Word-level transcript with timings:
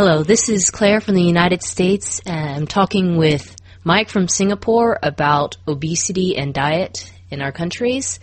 Hello, 0.00 0.22
this 0.22 0.48
is 0.48 0.70
Clare 0.70 1.00
from 1.00 1.16
the 1.16 1.24
United 1.24 1.60
States. 1.64 2.20
and 2.24 2.54
I'm 2.54 2.66
talking 2.68 3.16
with 3.16 3.56
Mike 3.82 4.10
from 4.10 4.28
Singapore 4.28 4.96
about 5.02 5.56
obesity 5.66 6.36
and 6.36 6.54
diet 6.54 7.12
in 7.32 7.42
our 7.42 7.50
countries. 7.50 8.20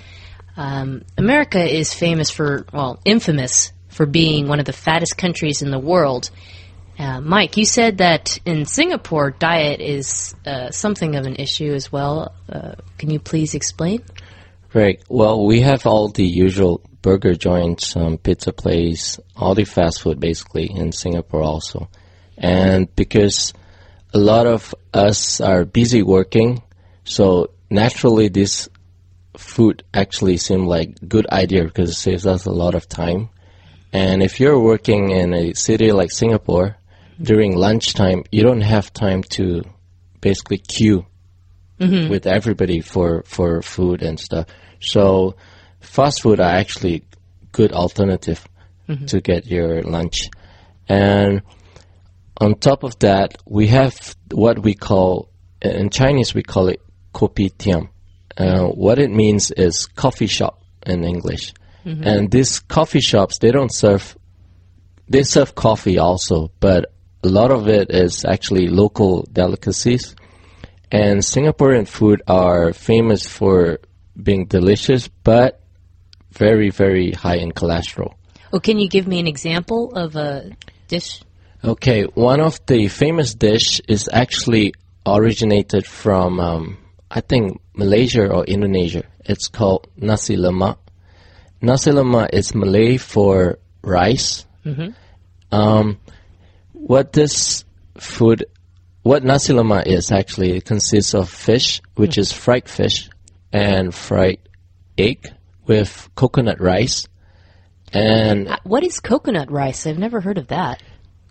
Um, 0.56 1.04
America 1.18 1.62
is 1.62 1.94
famous 1.94 2.30
for, 2.30 2.66
well, 2.72 3.02
infamous 3.04 3.74
for 3.90 4.06
being 4.06 4.48
one 4.48 4.62
of 4.62 4.66
the 4.66 4.72
fattest 4.72 5.18
countries 5.18 5.62
in 5.62 5.70
the 5.70 5.78
world. 5.78 6.30
Uh, 6.98 7.20
Mike, 7.20 7.58
you 7.58 7.66
said 7.66 7.98
that 7.98 8.40
in 8.46 8.66
Singapore, 8.66 9.32
diet 9.32 9.82
is 9.82 10.34
uh, 10.46 10.72
something 10.72 11.18
of 11.18 11.26
an 11.26 11.36
issue 11.36 11.74
as 11.74 11.92
well. 11.92 12.34
Uh, 12.50 12.76
can 12.98 13.10
you 13.10 13.20
please 13.20 13.54
explain? 13.54 14.02
Right. 14.76 15.02
Well, 15.08 15.46
we 15.46 15.62
have 15.62 15.88
all 15.88 16.10
the 16.10 16.28
usual 16.28 16.82
burger 17.02 17.34
joints, 17.34 17.96
um, 17.96 18.18
pizza 18.18 18.52
place, 18.52 19.18
all 19.34 19.56
the 19.56 19.64
fast 19.64 20.02
food 20.02 20.20
basically 20.20 20.70
in 20.70 20.92
Singapore 20.92 21.44
also. 21.44 21.90
And 22.38 22.94
because 22.94 23.54
a 24.14 24.18
lot 24.18 24.48
of 24.48 24.76
us 24.94 25.40
are 25.40 25.64
busy 25.64 26.04
working, 26.04 26.62
so 27.06 27.52
naturally 27.70 28.28
this 28.28 28.68
food 29.38 29.82
actually 29.94 30.36
seemed 30.36 30.68
like 30.68 31.08
good 31.08 31.26
idea 31.30 31.64
because 31.64 31.92
it 31.92 31.94
saves 31.94 32.28
us 32.28 32.46
a 32.46 32.52
lot 32.52 32.76
of 32.76 32.90
time. 32.90 33.30
And 33.94 34.22
if 34.22 34.42
you're 34.42 34.60
working 34.60 35.12
in 35.12 35.34
a 35.34 35.54
city 35.54 35.94
like 35.94 36.12
Singapore, 36.12 36.76
during 37.22 37.56
lunchtime, 37.56 38.26
you 38.30 38.44
don't 38.44 38.60
have 38.60 38.92
time 38.92 39.24
to 39.36 39.64
basically 40.20 40.58
queue 40.58 41.06
mm-hmm. 41.80 42.10
with 42.10 42.28
everybody 42.28 42.82
for, 42.82 43.24
for 43.26 43.62
food 43.62 44.02
and 44.02 44.20
stuff. 44.20 44.48
So 44.80 45.36
fast 45.80 46.22
food 46.22 46.40
are 46.40 46.56
actually 46.56 47.04
good 47.52 47.72
alternative 47.72 48.46
mm-hmm. 48.88 49.06
to 49.06 49.22
get 49.22 49.48
your 49.48 49.82
lunch. 49.84 50.30
And 50.88 51.42
on 52.38 52.56
top 52.56 52.84
of 52.84 53.00
that, 53.00 53.38
we 53.46 53.68
have 53.68 54.16
what 54.32 54.60
we 54.60 54.74
call, 54.74 55.30
in 55.62 55.90
Chinese 55.90 56.34
we 56.34 56.44
call 56.44 56.68
it 56.68 56.82
kopitiam. 57.14 57.90
Uh, 58.38 58.68
what 58.68 59.00
it 59.00 59.10
means 59.10 59.52
is 59.52 59.86
coffee 59.86 60.28
shop 60.28 60.62
in 60.86 61.06
English. 61.06 61.54
Mm-hmm. 61.86 62.04
And 62.04 62.32
these 62.32 62.60
coffee 62.60 63.00
shops, 63.00 63.38
they 63.40 63.52
don't 63.52 63.74
serve, 63.74 64.18
they 65.08 65.24
serve 65.24 65.56
coffee 65.56 65.98
also, 65.98 66.52
but 66.60 66.92
a 67.24 67.30
lot 67.30 67.52
of 67.52 67.68
it 67.68 67.90
is 67.90 68.26
actually 68.26 68.68
local 68.68 69.24
delicacies. 69.32 70.16
And 70.96 71.20
Singaporean 71.20 71.88
food 71.88 72.22
are 72.26 72.72
famous 72.72 73.28
for 73.28 73.80
being 74.16 74.46
delicious, 74.46 75.10
but 75.10 75.60
very, 76.32 76.70
very 76.70 77.12
high 77.12 77.36
in 77.36 77.52
cholesterol. 77.52 78.14
Well, 78.52 78.62
can 78.62 78.80
you 78.80 78.88
give 78.88 79.06
me 79.06 79.20
an 79.20 79.28
example 79.28 79.92
of 79.94 80.16
a 80.16 80.52
dish? 80.88 81.22
Okay, 81.64 82.04
one 82.04 82.40
of 82.40 82.66
the 82.68 82.88
famous 82.88 83.34
dish 83.34 83.82
is 83.90 84.08
actually 84.12 84.74
originated 85.06 85.86
from, 85.86 86.40
um, 86.40 86.78
I 87.12 87.20
think, 87.20 87.60
Malaysia 87.74 88.32
or 88.32 88.46
Indonesia. 88.46 89.04
It's 89.26 89.50
called 89.50 89.88
nasi 89.98 90.38
lemak. 90.38 90.78
Nasi 91.62 91.92
lemak 91.92 92.30
is 92.32 92.56
Malay 92.56 92.96
for 92.96 93.60
rice. 93.82 94.46
Mm-hmm. 94.66 94.92
Um, 95.52 96.00
what 96.72 97.12
this 97.12 97.66
food, 97.98 98.46
what 99.06 99.24
nasi 99.24 99.54
lemak 99.54 99.86
is 99.86 100.12
actually, 100.12 100.58
it 100.58 100.66
consists 100.66 101.14
of 101.14 101.30
fish, 101.30 101.80
which 101.94 102.16
mm. 102.16 102.18
is 102.18 102.32
fried 102.32 102.68
fish, 102.68 103.08
and 103.54 103.94
fried 103.94 104.40
egg 104.98 105.32
with 105.68 106.10
coconut 106.16 106.60
rice. 106.60 107.08
And 107.94 108.48
uh, 108.48 108.58
what 108.64 108.84
is 108.84 109.00
coconut 109.00 109.52
rice? 109.52 109.86
I've 109.86 110.00
never 110.00 110.22
heard 110.22 110.40
of 110.40 110.48
that. 110.48 110.82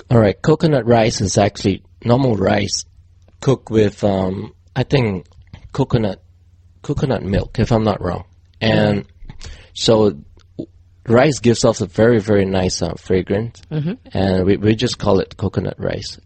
All 0.08 0.20
right, 0.20 0.40
coconut 0.40 0.86
rice 0.86 1.20
is 1.20 1.36
actually 1.36 1.82
normal 2.04 2.36
rice 2.36 2.84
cooked 3.40 3.70
with, 3.70 4.04
um, 4.04 4.54
I 4.76 4.84
think, 4.84 5.26
coconut 5.72 6.22
coconut 6.80 7.24
milk, 7.24 7.58
if 7.58 7.72
I'm 7.72 7.82
not 7.82 8.00
wrong. 8.00 8.24
And 8.60 9.04
so 9.72 10.22
rice 11.08 11.40
gives 11.40 11.64
off 11.64 11.80
a 11.80 11.86
very, 11.86 12.20
very 12.20 12.44
nice 12.44 12.82
uh, 12.82 12.94
fragrance, 12.94 13.62
mm-hmm. 13.68 13.94
and 14.16 14.46
we, 14.46 14.58
we 14.58 14.76
just 14.76 15.00
call 15.00 15.18
it 15.18 15.36
coconut 15.36 15.74
rice. 15.78 16.20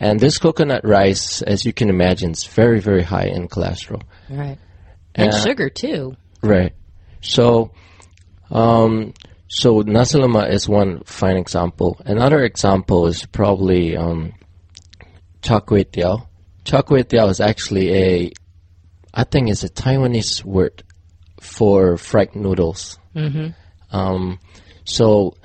And 0.00 0.18
this 0.18 0.38
coconut 0.38 0.84
rice, 0.84 1.40
as 1.42 1.64
you 1.64 1.72
can 1.72 1.88
imagine, 1.88 2.32
is 2.32 2.44
very, 2.44 2.80
very 2.80 3.02
high 3.02 3.26
in 3.26 3.48
cholesterol. 3.48 4.02
Right. 4.28 4.58
And 5.14 5.32
sugar, 5.32 5.70
too. 5.70 6.16
Right. 6.42 6.72
So, 7.20 7.72
um, 8.50 9.14
so 9.48 9.80
nasi 9.80 10.18
lemak 10.18 10.50
is 10.50 10.68
one 10.68 11.04
fine 11.04 11.36
example. 11.36 12.00
Another 12.04 12.42
example 12.42 13.06
is 13.06 13.24
probably 13.24 13.96
um, 13.96 14.32
char 15.42 15.60
kway 15.60 15.84
teow. 15.84 16.26
Char 16.64 16.82
is 17.30 17.40
actually 17.40 17.94
a, 17.94 18.32
I 19.12 19.24
think 19.24 19.48
it's 19.48 19.62
a 19.62 19.68
Taiwanese 19.68 20.44
word 20.44 20.82
for 21.40 21.96
fried 21.96 22.34
noodles. 22.34 22.98
Mm-hmm. 23.14 23.48
Um, 23.96 24.40
so 24.84 25.36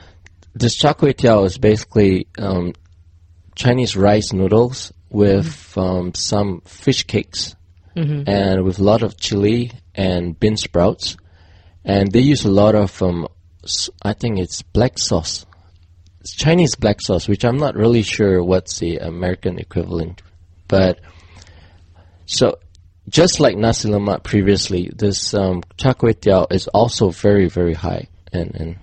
this 0.56 0.76
char 0.76 0.96
kway 0.96 1.14
teow 1.14 1.46
is 1.46 1.58
basically 1.58 2.28
um, 2.40 2.74
Chinese 3.60 3.98
rice 3.98 4.32
noodles 4.32 4.94
with 5.10 5.46
mm-hmm. 5.46 5.80
um, 5.80 6.14
some 6.14 6.62
fish 6.62 7.04
cakes 7.04 7.58
mm-hmm. 7.94 8.24
and 8.26 8.64
with 8.64 8.80
a 8.80 8.84
lot 8.84 9.04
of 9.04 9.20
chili 9.20 9.74
and 9.94 10.40
bean 10.40 10.56
sprouts. 10.56 11.18
And 11.84 12.10
they 12.10 12.22
use 12.22 12.46
a 12.46 12.50
lot 12.50 12.74
of, 12.74 13.02
um, 13.02 13.28
I 14.02 14.14
think 14.14 14.40
it's 14.40 14.62
black 14.62 14.98
sauce. 14.98 15.46
It's 16.22 16.34
Chinese 16.36 16.76
black 16.76 17.02
sauce, 17.02 17.28
which 17.28 17.44
I'm 17.44 17.58
not 17.58 17.76
really 17.76 18.02
sure 18.02 18.42
what's 18.42 18.80
the 18.80 18.96
American 19.00 19.60
equivalent. 19.60 20.22
But 20.70 21.02
so 22.28 22.60
just 23.10 23.42
like 23.42 23.58
nasi 23.58 23.90
lemak 23.90 24.24
previously, 24.24 24.90
this 24.96 25.34
um, 25.34 25.64
char 25.76 25.96
kway 25.96 26.14
teow 26.14 26.50
is 26.50 26.68
also 26.70 27.10
very, 27.10 27.50
very 27.50 27.74
high 27.74 28.08
and 28.32 28.56
and, 28.56 28.78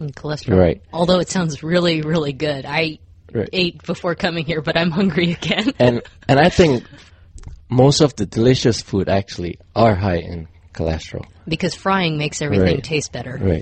and 0.00 0.16
cholesterol. 0.16 0.58
Right. 0.58 0.82
Although 0.90 1.18
it 1.18 1.28
sounds 1.28 1.62
really 1.62 2.00
really 2.00 2.32
good, 2.32 2.64
I 2.66 2.98
right. 3.32 3.48
ate 3.52 3.82
before 3.84 4.14
coming 4.14 4.44
here, 4.44 4.60
but 4.60 4.76
I'm 4.76 4.90
hungry 4.90 5.32
again. 5.32 5.72
and 5.78 6.02
and 6.28 6.38
I 6.38 6.48
think 6.48 6.84
most 7.68 8.00
of 8.00 8.14
the 8.16 8.26
delicious 8.26 8.80
food 8.80 9.08
actually 9.08 9.58
are 9.74 9.94
high 9.94 10.18
in 10.18 10.48
cholesterol 10.74 11.26
because 11.46 11.74
frying 11.74 12.18
makes 12.18 12.40
everything 12.40 12.76
right. 12.76 12.84
taste 12.84 13.12
better. 13.12 13.38
Right. 13.40 13.60